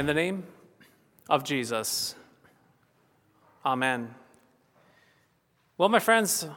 [0.00, 0.44] In the name
[1.28, 2.14] of Jesus.
[3.66, 4.14] Amen.
[5.76, 6.48] Well, my friends,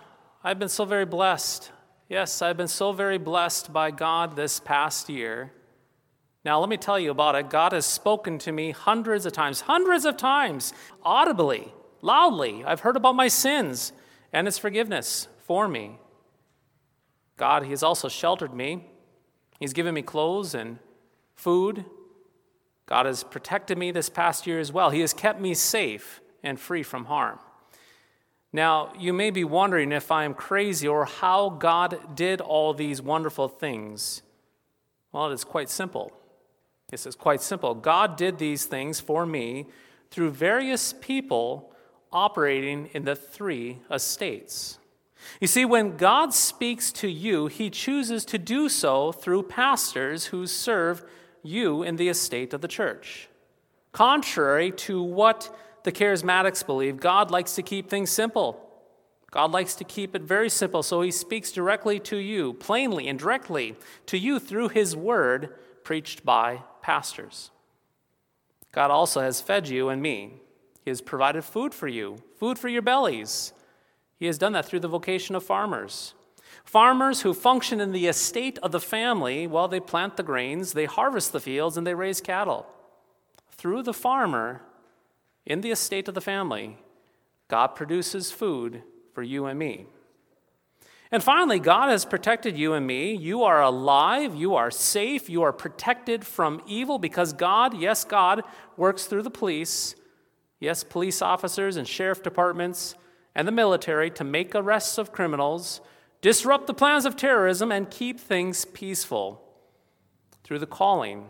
[0.46, 1.70] I've been so very blessed.
[2.08, 5.52] Yes, I've been so very blessed by God this past year.
[6.46, 7.50] Now, let me tell you about it.
[7.50, 10.72] God has spoken to me hundreds of times, hundreds of times,
[11.04, 12.64] audibly, loudly.
[12.64, 13.92] I've heard about my sins
[14.32, 16.00] and His forgiveness for me.
[17.36, 18.86] God, He has also sheltered me.
[19.60, 20.80] He's given me clothes and
[21.36, 21.84] food
[22.86, 24.90] God has protected me this past year as well.
[24.90, 27.40] He has kept me safe and free from harm.
[28.52, 33.02] Now, you may be wondering if I am crazy or how God did all these
[33.02, 34.22] wonderful things.
[35.12, 36.12] Well, it is quite simple.
[36.90, 37.74] This is quite simple.
[37.74, 39.66] God did these things for me
[40.12, 41.74] through various people
[42.12, 44.78] operating in the three estates.
[45.40, 50.46] You see, when God speaks to you, he chooses to do so through pastors who
[50.46, 51.04] serve
[51.44, 53.30] you in the estate of the church.
[53.92, 58.60] Contrary to what the charismatics believe, God likes to keep things simple.
[59.30, 63.20] God likes to keep it very simple, so he speaks directly to you, plainly and
[63.20, 67.52] directly to you through his word preached by pastors.
[68.72, 70.42] God also has fed you and me.
[70.84, 73.54] He has provided food for you, food for your bellies.
[74.20, 76.14] He has done that through the vocation of farmers.
[76.64, 80.86] Farmers who function in the estate of the family, well, they plant the grains, they
[80.86, 82.66] harvest the fields, and they raise cattle.
[83.52, 84.62] Through the farmer,
[85.46, 86.78] in the estate of the family,
[87.48, 89.86] God produces food for you and me.
[91.12, 93.14] And finally, God has protected you and me.
[93.14, 98.42] You are alive, you are safe, you are protected from evil because God, yes, God,
[98.78, 99.94] works through the police,
[100.60, 102.96] yes, police officers and sheriff departments
[103.36, 105.82] and the military to make arrests of criminals
[106.24, 109.44] disrupt the plans of terrorism, and keep things peaceful.
[110.44, 111.28] Through the calling,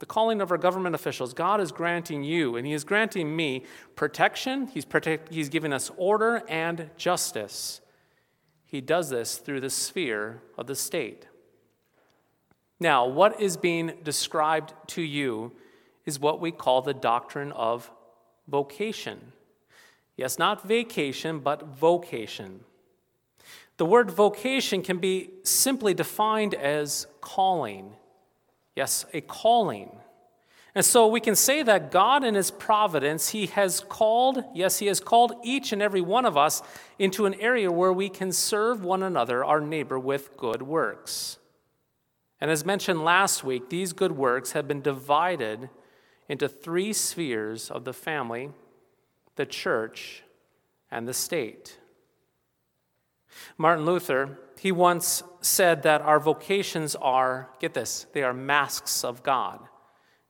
[0.00, 3.64] the calling of our government officials, God is granting you and He is granting me
[3.94, 4.66] protection.
[4.66, 7.80] He's, protect, he's giving us order and justice.
[8.64, 11.26] He does this through the sphere of the state.
[12.78, 15.52] Now, what is being described to you
[16.06, 17.90] is what we call the doctrine of
[18.48, 19.32] vocation.
[20.16, 22.60] Yes, not vacation, but vocation.
[23.80, 27.94] The word vocation can be simply defined as calling.
[28.76, 29.96] Yes, a calling.
[30.74, 34.86] And so we can say that God, in His providence, He has called, yes, He
[34.88, 36.62] has called each and every one of us
[36.98, 41.38] into an area where we can serve one another, our neighbor, with good works.
[42.38, 45.70] And as mentioned last week, these good works have been divided
[46.28, 48.50] into three spheres of the family,
[49.36, 50.22] the church,
[50.90, 51.78] and the state.
[53.58, 59.22] Martin Luther, he once said that our vocations are, get this, they are masks of
[59.22, 59.60] God.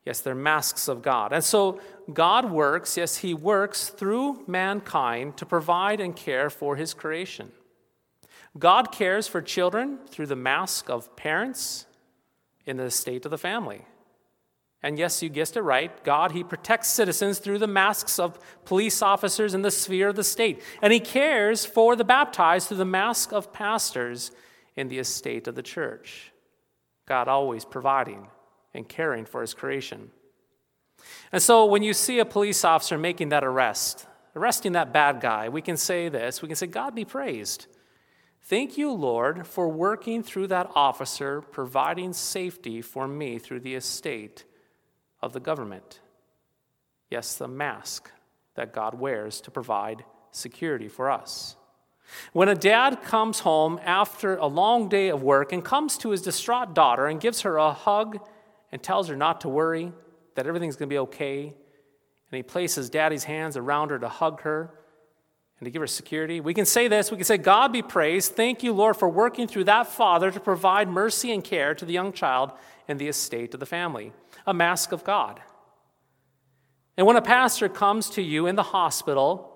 [0.05, 1.31] Yes, they're masks of God.
[1.31, 1.79] And so
[2.11, 7.51] God works, yes, He works through mankind to provide and care for His creation.
[8.57, 11.85] God cares for children through the mask of parents
[12.65, 13.85] in the state of the family.
[14.83, 16.03] And yes, you guessed it right.
[16.03, 20.23] God, He protects citizens through the masks of police officers in the sphere of the
[20.23, 20.61] state.
[20.81, 24.31] And He cares for the baptized through the mask of pastors
[24.75, 26.31] in the estate of the church.
[27.07, 28.27] God always providing
[28.73, 30.09] and caring for His creation.
[31.31, 35.49] And so when you see a police officer making that arrest, arresting that bad guy,
[35.49, 37.67] we can say this we can say, God be praised.
[38.43, 44.45] Thank you, Lord, for working through that officer, providing safety for me through the estate
[45.21, 45.99] of the government.
[47.09, 48.09] Yes, the mask
[48.55, 51.55] that God wears to provide security for us.
[52.33, 56.21] When a dad comes home after a long day of work and comes to his
[56.21, 58.19] distraught daughter and gives her a hug
[58.71, 59.93] and tells her not to worry,
[60.35, 64.41] that everything's going to be okay, and he places daddy's hands around her to hug
[64.41, 64.73] her
[65.61, 68.35] and to give her security, we can say this we can say, God be praised.
[68.35, 71.93] Thank you, Lord, for working through that father to provide mercy and care to the
[71.93, 72.51] young child
[72.87, 74.11] and the estate of the family
[74.47, 75.39] a mask of God.
[76.97, 79.47] And when a pastor comes to you in the hospital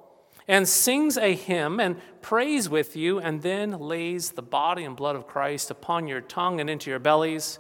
[0.48, 5.16] and sings a hymn and prays with you, and then lays the body and blood
[5.16, 7.58] of Christ upon your tongue and into your bellies,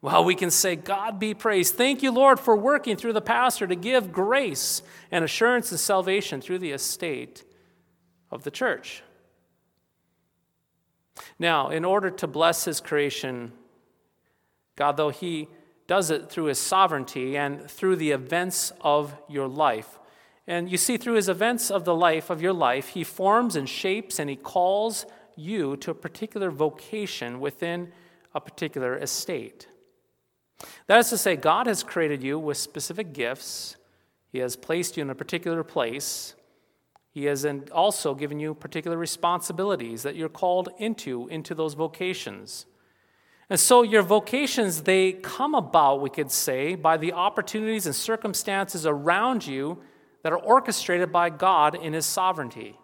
[0.00, 1.74] well, we can say, God be praised.
[1.74, 6.40] Thank you, Lord, for working through the pastor to give grace and assurance and salvation
[6.40, 7.42] through the estate
[8.30, 9.02] of the church.
[11.38, 13.52] Now, in order to bless his creation,
[14.76, 15.48] God, though he
[15.86, 19.98] does it through his sovereignty and through the events of your life,
[20.46, 23.68] and you see, through his events of the life of your life, he forms and
[23.68, 27.92] shapes and he calls you to a particular vocation within
[28.32, 29.66] a particular estate.
[30.86, 33.76] That is to say, God has created you with specific gifts,
[34.30, 36.34] he has placed you in a particular place.
[37.16, 42.66] He has also given you particular responsibilities that you're called into, into those vocations.
[43.48, 48.84] And so your vocations, they come about, we could say, by the opportunities and circumstances
[48.84, 49.78] around you
[50.24, 52.76] that are orchestrated by God in His sovereignty.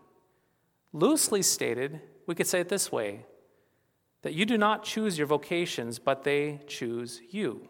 [0.95, 3.27] Loosely stated, we could say it this way
[4.23, 7.69] that you do not choose your vocations, but they choose you.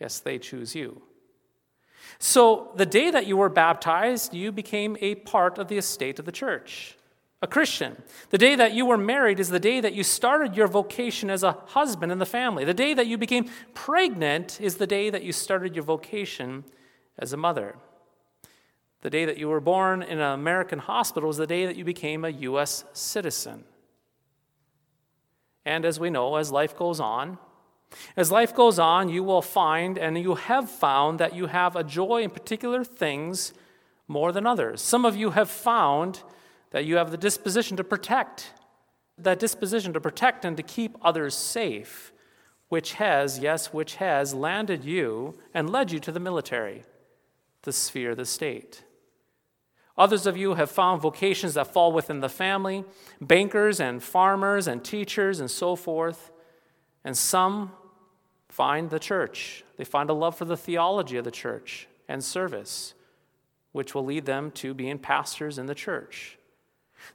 [0.00, 1.00] Yes, they choose you.
[2.18, 6.24] So, the day that you were baptized, you became a part of the estate of
[6.24, 6.96] the church,
[7.40, 8.00] a Christian.
[8.30, 11.42] The day that you were married is the day that you started your vocation as
[11.42, 12.64] a husband in the family.
[12.64, 16.64] The day that you became pregnant is the day that you started your vocation
[17.18, 17.76] as a mother.
[19.02, 21.84] The day that you were born in an American hospital is the day that you
[21.84, 22.84] became a U.S.
[22.92, 23.64] citizen.
[25.64, 27.38] And as we know, as life goes on,
[28.16, 31.84] as life goes on, you will find, and you have found, that you have a
[31.84, 33.52] joy in particular things
[34.08, 34.80] more than others.
[34.80, 36.22] Some of you have found
[36.70, 38.52] that you have the disposition to protect,
[39.18, 42.12] that disposition to protect and to keep others safe,
[42.68, 46.82] which has, yes, which has landed you and led you to the military,
[47.62, 48.84] the sphere, the state.
[49.98, 52.84] Others of you have found vocations that fall within the family,
[53.20, 56.30] bankers and farmers and teachers and so forth.
[57.04, 57.72] And some
[58.52, 59.64] find the church.
[59.78, 62.92] They find a love for the theology of the church and service,
[63.72, 66.36] which will lead them to being pastors in the church.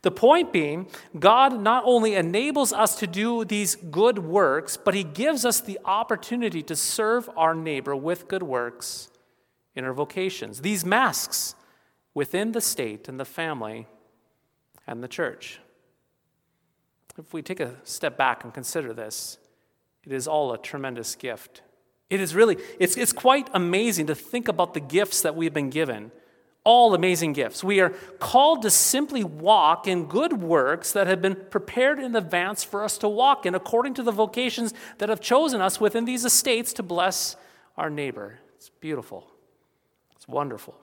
[0.01, 0.87] The point being,
[1.17, 5.79] God not only enables us to do these good works, but He gives us the
[5.85, 9.09] opportunity to serve our neighbor with good works
[9.75, 10.61] in our vocations.
[10.61, 11.53] These masks
[12.15, 13.85] within the state and the family
[14.87, 15.59] and the church.
[17.15, 19.37] If we take a step back and consider this,
[20.07, 21.61] it is all a tremendous gift.
[22.09, 25.69] It is really, it's, it's quite amazing to think about the gifts that we've been
[25.69, 26.11] given.
[26.63, 27.61] All amazing gifts.
[27.61, 27.89] We are
[28.19, 32.97] called to simply walk in good works that have been prepared in advance for us
[32.99, 36.83] to walk in according to the vocations that have chosen us within these estates to
[36.83, 37.35] bless
[37.75, 38.39] our neighbor.
[38.55, 39.29] It's beautiful.
[40.15, 40.75] It's wonderful.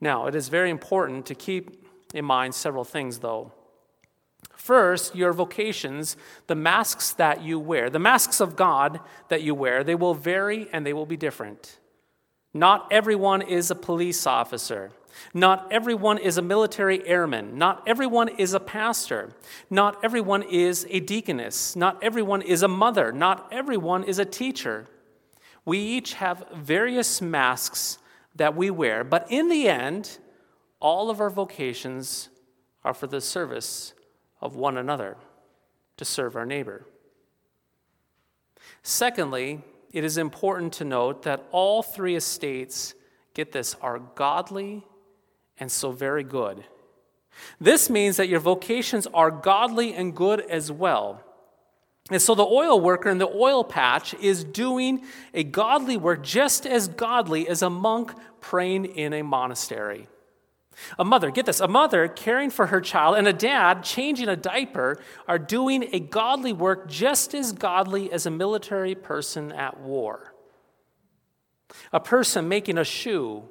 [0.00, 1.84] Now, it is very important to keep
[2.14, 3.52] in mind several things, though.
[4.56, 6.16] First, your vocations,
[6.46, 10.66] the masks that you wear, the masks of God that you wear, they will vary
[10.72, 11.78] and they will be different.
[12.54, 14.90] Not everyone is a police officer.
[15.34, 17.58] Not everyone is a military airman.
[17.58, 19.30] Not everyone is a pastor.
[19.68, 21.76] Not everyone is a deaconess.
[21.76, 23.12] Not everyone is a mother.
[23.12, 24.86] Not everyone is a teacher.
[25.66, 27.98] We each have various masks
[28.34, 30.18] that we wear, but in the end,
[30.80, 32.28] all of our vocations
[32.84, 33.94] are for the service
[34.40, 35.16] of one another
[35.96, 36.86] to serve our neighbor.
[38.82, 39.62] Secondly,
[39.92, 42.94] it is important to note that all three estates,
[43.34, 44.84] get this, are godly
[45.58, 46.64] and so very good.
[47.60, 51.22] This means that your vocations are godly and good as well.
[52.10, 56.64] And so the oil worker in the oil patch is doing a godly work just
[56.66, 60.06] as godly as a monk praying in a monastery.
[60.98, 64.36] A mother, get this, a mother caring for her child and a dad changing a
[64.36, 70.34] diaper are doing a godly work just as godly as a military person at war.
[71.92, 73.44] A person making a shoe,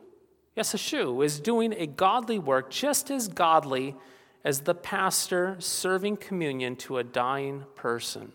[0.56, 3.96] yes, a shoe, is doing a godly work just as godly
[4.44, 8.32] as the pastor serving communion to a dying person.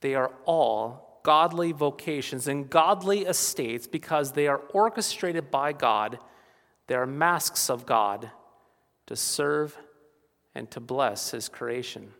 [0.00, 6.18] They are all godly vocations and godly estates because they are orchestrated by God
[6.90, 8.32] they are masks of God
[9.06, 9.78] to serve
[10.56, 12.10] and to bless His creation.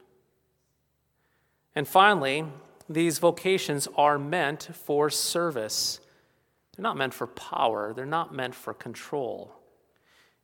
[1.74, 2.44] And finally,
[2.88, 5.98] these vocations are meant for service.
[6.76, 9.52] They're not meant for power, they're not meant for control.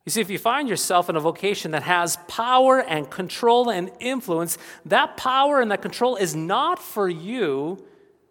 [0.03, 3.89] You see, if you find yourself in a vocation that has power and control and
[4.01, 4.57] influence,
[4.87, 7.81] that power and that control is not for you,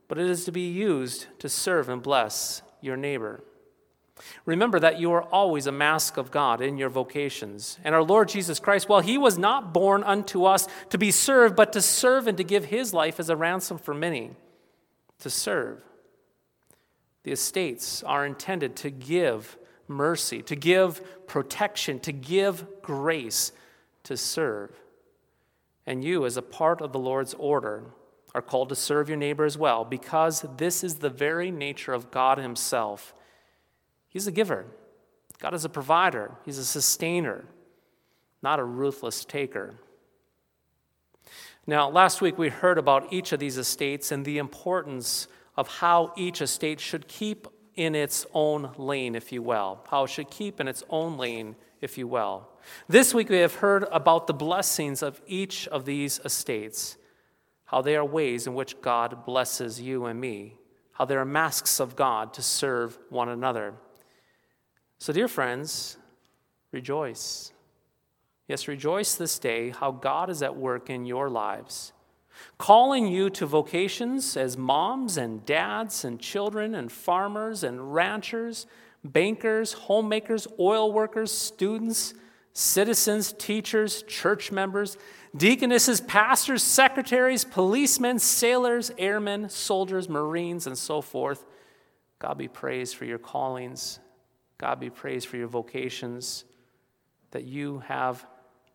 [0.09, 3.43] but it is to be used to serve and bless your neighbor.
[4.45, 7.79] Remember that you are always a mask of God in your vocations.
[7.85, 11.55] And our Lord Jesus Christ, well, he was not born unto us to be served,
[11.55, 14.31] but to serve and to give his life as a ransom for many.
[15.21, 15.83] To serve.
[17.25, 19.59] The estates are intended to give
[19.89, 23.53] mercy, to give protection, to give grace,
[24.05, 24.71] to serve.
[25.87, 27.85] And you, as a part of the Lord's order,
[28.35, 32.11] are called to serve your neighbor as well, because this is the very nature of
[32.11, 33.15] God Himself.
[34.17, 34.65] He's a giver,
[35.41, 37.45] God is a provider, He's a sustainer,
[38.43, 39.75] not a ruthless taker.
[41.67, 46.15] Now, last week we heard about each of these estates and the importance of how
[46.17, 50.61] each estate should keep in its own lane, if you will, how it should keep
[50.61, 52.49] in its own lane, if you will.
[52.89, 56.97] This week we have heard about the blessings of each of these estates,
[57.67, 60.55] how they are ways in which God blesses you and me,
[60.93, 63.75] how they are masks of God to serve one another.
[64.99, 65.97] So, dear friends,
[66.73, 67.53] rejoice.
[68.49, 71.93] Yes, rejoice this day how God is at work in your lives
[72.59, 78.67] calling you to vocations as moms and dads and children and farmers and ranchers,
[79.05, 82.15] bankers, homemakers, oil workers, students,
[82.53, 84.97] citizens, teachers, church members,
[85.37, 91.45] deaconesses, pastors, secretaries, policemen, sailors, airmen, soldiers, marines, and so forth.
[92.19, 94.01] God be praised for your callings.
[94.59, 96.45] God be praised for your vocations
[97.31, 98.27] that you have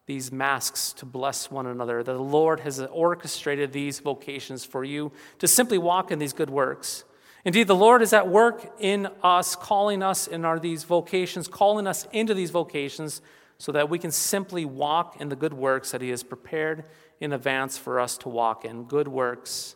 [0.05, 2.03] these masks to bless one another.
[2.03, 6.49] That the Lord has orchestrated these vocations for you to simply walk in these good
[6.49, 7.03] works.
[7.43, 11.87] Indeed, the Lord is at work in us, calling us in our these vocations, calling
[11.87, 13.21] us into these vocations
[13.57, 16.85] so that we can simply walk in the good works that He has prepared
[17.19, 18.83] in advance for us to walk in.
[18.83, 19.75] Good works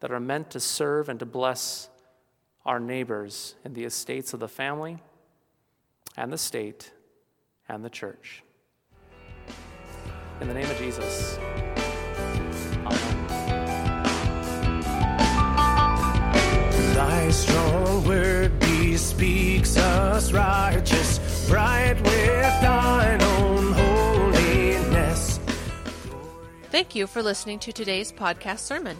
[0.00, 1.88] that are meant to serve and to bless
[2.66, 4.98] our neighbors in the estates of the family
[6.16, 6.92] and the state
[7.68, 8.42] and the church.
[10.40, 11.38] In the name of Jesus.
[12.86, 13.20] Amen.
[16.94, 25.38] Thy strong word bespeaks us righteous, bright with thine own holiness.
[26.70, 28.96] Thank you for listening to today's podcast sermon.